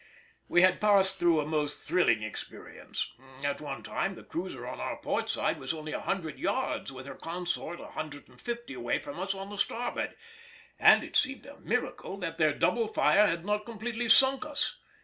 We 0.47 0.63
had 0.63 0.81
passed 0.81 1.19
through 1.19 1.41
a 1.41 1.45
most 1.45 1.87
thrilling 1.87 2.23
experience; 2.23 3.07
at 3.43 3.61
one 3.61 3.83
time 3.83 4.15
the 4.15 4.23
cruiser 4.23 4.65
on 4.65 4.79
our 4.79 4.97
port 4.97 5.29
side 5.29 5.59
was 5.59 5.75
only 5.75 5.91
a 5.91 5.99
hundred 5.99 6.39
yards 6.39 6.91
with 6.91 7.05
her 7.05 7.13
consort 7.13 7.79
a 7.79 7.89
hundred 7.91 8.27
and 8.27 8.41
fifty 8.41 8.73
away 8.73 8.97
from 8.97 9.19
us 9.19 9.35
on 9.35 9.51
the 9.51 9.59
starboard, 9.59 10.15
and 10.79 11.03
it 11.03 11.15
seemed 11.15 11.45
a 11.45 11.59
miracle 11.59 12.17
that 12.17 12.39
their 12.39 12.51
double 12.51 12.87
fire 12.87 13.27
had 13.27 13.45
not 13.45 13.63
completely 13.67 14.09
sunk 14.09 14.43
us. 14.43 14.75